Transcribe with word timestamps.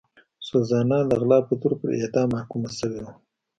سوزانا 0.49 0.99
د 1.09 1.11
غلا 1.21 1.39
په 1.47 1.53
تور 1.61 1.73
پر 1.79 1.87
اعدام 1.99 2.27
محکومه 2.35 2.69
شوې 2.79 2.99
وه. 3.03 3.13